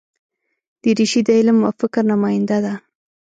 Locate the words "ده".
2.65-2.73